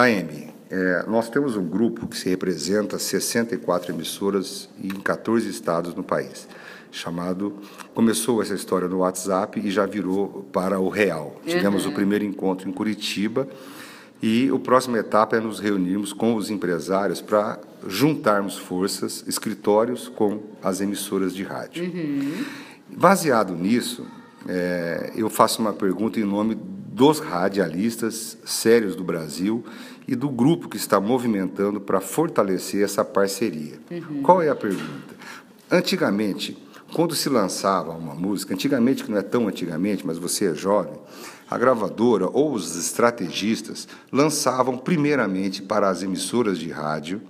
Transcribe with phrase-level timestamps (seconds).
[0.00, 6.02] Taeme, é, nós temos um grupo que se representa 64 emissoras em 14 estados no
[6.02, 6.48] país.
[6.90, 7.58] Chamado.
[7.94, 11.38] Começou essa história no WhatsApp e já virou para o real.
[11.44, 11.52] Uhum.
[11.52, 13.46] Tivemos o primeiro encontro em Curitiba
[14.22, 20.40] e a próxima etapa é nos reunirmos com os empresários para juntarmos forças, escritórios com
[20.62, 21.84] as emissoras de rádio.
[21.84, 22.42] Uhum.
[22.88, 24.06] Baseado nisso,
[24.48, 26.54] é, eu faço uma pergunta em nome
[27.00, 29.64] dos radialistas sérios do Brasil
[30.06, 33.80] e do grupo que está movimentando para fortalecer essa parceria.
[33.90, 34.22] Uhum.
[34.22, 35.14] Qual é a pergunta?
[35.70, 36.58] Antigamente,
[36.92, 40.92] quando se lançava uma música, antigamente, que não é tão antigamente, mas você é jovem,
[41.50, 47.22] a gravadora ou os estrategistas lançavam primeiramente para as emissoras de rádio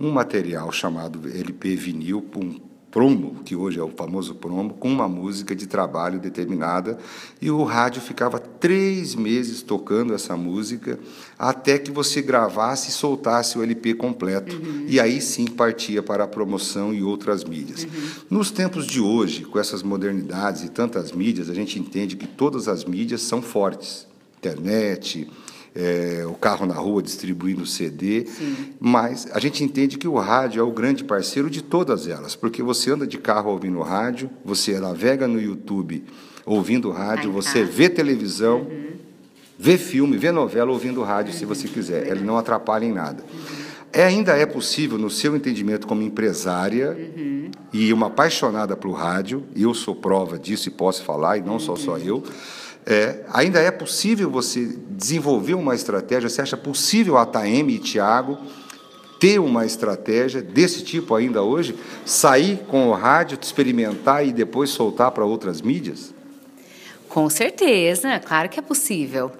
[0.00, 2.58] um material chamado LP vinil, um
[2.92, 6.98] promo, que hoje é o famoso promo, com uma música de trabalho determinada,
[7.40, 11.00] e o rádio ficava três meses tocando essa música
[11.38, 14.54] até que você gravasse e soltasse o LP completo.
[14.54, 14.84] Uhum.
[14.86, 17.84] E aí sim partia para a promoção e outras mídias.
[17.84, 17.90] Uhum.
[18.30, 22.68] Nos tempos de hoje, com essas modernidades e tantas mídias, a gente entende que todas
[22.68, 24.06] as mídias são fortes.
[24.38, 25.26] Internet,
[25.74, 28.74] é, o carro na rua distribuindo CD, Sim.
[28.78, 32.62] mas a gente entende que o rádio é o grande parceiro de todas elas, porque
[32.62, 36.04] você anda de carro ouvindo rádio, você navega no YouTube
[36.44, 38.92] ouvindo rádio, você vê televisão, uhum.
[39.58, 41.38] vê filme, vê novela ouvindo rádio, uhum.
[41.38, 42.08] se você quiser.
[42.08, 43.22] Ele não atrapalha em nada.
[43.22, 43.61] Uhum.
[43.92, 47.50] É, ainda é possível, no seu entendimento como empresária uhum.
[47.72, 51.76] e uma apaixonada pelo rádio, eu sou prova disso e posso falar, e não sou
[51.76, 52.22] só eu,
[52.86, 56.28] é, ainda é possível você desenvolver uma estratégia?
[56.28, 58.38] Você acha possível a TAM e Tiago
[59.20, 61.76] ter uma estratégia desse tipo ainda hoje?
[62.04, 66.12] Sair com o rádio, experimentar e depois soltar para outras mídias?
[67.08, 69.30] Com certeza, claro que é possível.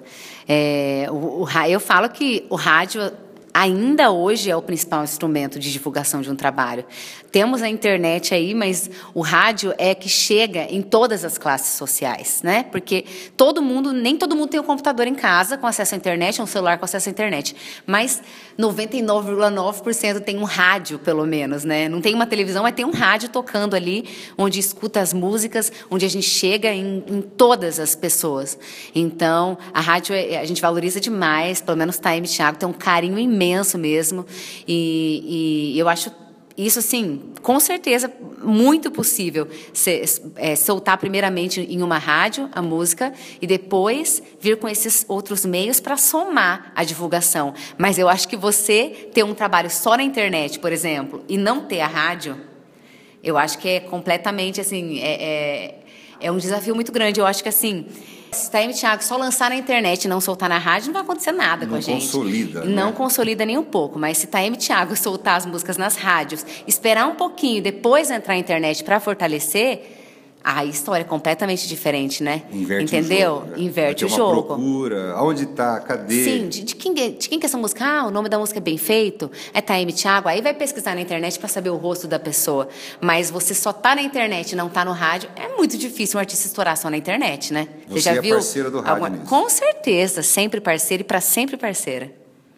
[0.47, 3.11] É, o, o, eu falo que o rádio
[3.53, 6.83] ainda hoje é o principal instrumento de divulgação de um trabalho.
[7.31, 12.41] Temos a internet aí, mas o rádio é que chega em todas as classes sociais,
[12.43, 12.63] né?
[12.63, 13.05] Porque
[13.37, 16.45] todo mundo, nem todo mundo tem um computador em casa com acesso à internet, um
[16.45, 17.55] celular com acesso à internet,
[17.85, 18.21] mas
[18.57, 21.87] 99,9% tem um rádio, pelo menos, né?
[21.87, 24.05] Não tem uma televisão, mas tem um rádio tocando ali,
[24.37, 28.57] onde escuta as músicas, onde a gente chega em, em todas as pessoas.
[28.93, 33.17] Então, a rádio é, a gente valoriza demais, pelo menos Time Thiago tem um carinho
[33.17, 33.42] imenso
[33.77, 34.25] mesmo,
[34.67, 36.11] e, e eu acho
[36.55, 39.47] isso, assim, com certeza, muito possível
[40.35, 43.11] é, soltar primeiramente em uma rádio a música
[43.41, 47.55] e depois vir com esses outros meios para somar a divulgação.
[47.75, 51.61] Mas eu acho que você ter um trabalho só na internet, por exemplo, e não
[51.61, 52.37] ter a rádio,
[53.23, 55.79] eu acho que é completamente, assim, é, é,
[56.19, 57.19] é um desafio muito grande.
[57.19, 57.87] Eu acho que, assim,
[58.33, 61.31] se Taime Thiago só lançar na internet e não soltar na rádio, não vai acontecer
[61.31, 62.05] nada não com a gente.
[62.05, 62.91] Consolida, não né?
[62.91, 63.97] consolida nem um pouco.
[63.97, 68.33] Mas se Taime Thiago soltar as músicas nas rádios, esperar um pouquinho e depois entrar
[68.33, 70.02] na internet para fortalecer,
[70.43, 72.43] a história é completamente diferente, né?
[72.51, 73.31] Inverte Entendeu?
[73.31, 73.59] O jogo, né?
[73.59, 74.43] Inverte o jogo.
[74.43, 76.23] procura, aonde está, cadê?
[76.23, 77.85] Sim, de, de, quem, de quem que é essa música?
[77.85, 80.27] Ah, o nome da música é bem feito, é Taime Thiago.
[80.27, 82.67] Aí vai pesquisar na internet para saber o rosto da pessoa.
[82.99, 86.19] Mas você só tá na internet e não tá no rádio, é muito difícil um
[86.19, 87.69] artista estourar só na internet, né?
[87.87, 88.35] Você, você já é viu?
[88.35, 89.25] parceira do rádio alguma...
[89.25, 92.22] Com certeza, sempre parceira e para sempre parceira.